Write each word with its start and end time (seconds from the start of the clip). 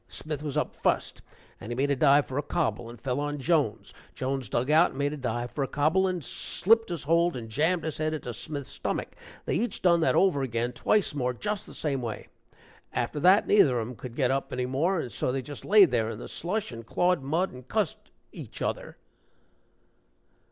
Smith 0.07 0.41
was 0.41 0.57
up 0.57 0.73
fust, 0.75 1.21
and 1.59 1.71
he 1.71 1.75
made 1.75 1.91
a 1.91 1.95
dive 1.95 2.25
for 2.25 2.39
a 2.39 2.41
cobble 2.41 2.89
and 2.89 2.99
fell 2.99 3.19
on 3.19 3.37
Jones; 3.37 3.93
Jones 4.15 4.49
dug 4.49 4.71
out 4.71 4.89
and 4.89 4.97
made 4.97 5.13
a 5.13 5.17
dive 5.17 5.51
for 5.51 5.63
a 5.63 5.67
cobble, 5.67 6.07
and 6.07 6.23
slipped 6.25 6.89
his 6.89 7.03
hold 7.03 7.37
and 7.37 7.49
jammed 7.49 7.83
his 7.83 7.99
head 7.99 8.11
into 8.11 8.33
Smith's 8.33 8.71
stomach. 8.71 9.09
They 9.45 9.53
each 9.53 9.79
done 9.83 9.99
that 9.99 10.15
over 10.15 10.41
again, 10.41 10.71
twice 10.71 11.13
more, 11.13 11.35
just 11.35 11.67
the 11.67 11.75
same 11.75 12.01
way. 12.01 12.29
After 12.91 13.19
that, 13.19 13.45
neither 13.45 13.79
of 13.79 13.87
'em 13.89 13.95
could 13.95 14.15
get 14.15 14.31
up 14.31 14.51
any 14.51 14.65
more, 14.65 14.97
and 14.99 15.11
so 15.11 15.31
they 15.31 15.43
just 15.43 15.65
laid 15.65 15.91
there 15.91 16.09
in 16.09 16.17
the 16.17 16.27
slush 16.27 16.71
and 16.71 16.83
clawed 16.83 17.21
mud 17.21 17.51
and 17.51 17.67
cussed 17.67 18.11
each 18.31 18.59
other." 18.59 18.97